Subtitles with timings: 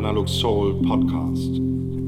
[0.00, 1.99] Analog Soul podcast.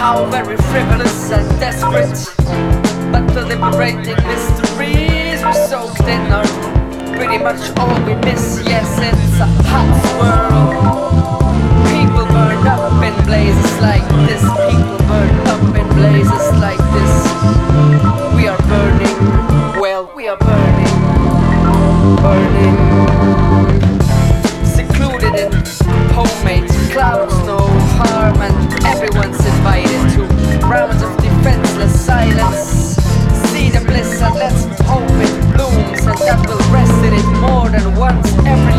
[0.00, 2.12] How very frivolous and desperate.
[3.10, 6.44] But the liberating mysteries we're soaked in are
[7.16, 8.60] pretty much all we miss.
[8.66, 11.40] Yes, it's a hot swirl.
[11.88, 14.42] People burn up in blazes like this.
[14.42, 17.14] People burn up in blazes like this.
[18.36, 19.80] We are burning.
[19.80, 20.96] Well, we are burning.
[22.20, 23.39] Burning.
[33.50, 37.68] See the bliss and let's hope it blooms, and that will rest in it more
[37.68, 38.69] than once every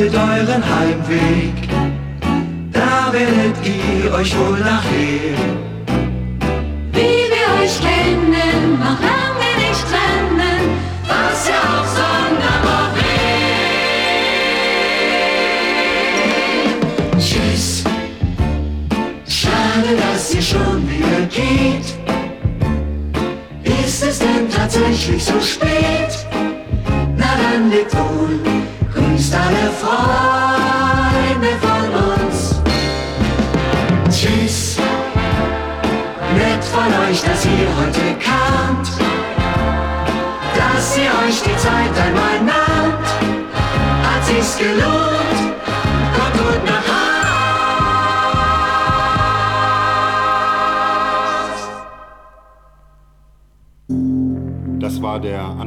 [0.00, 1.68] beschreitet euren Heimweg,
[2.72, 5.69] da werdet ihr euch wohl nachher.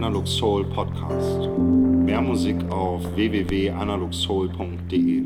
[0.04, 1.48] Analog Soul Podcast.
[1.58, 5.23] Mehr Musik auf www.analogsoul.de.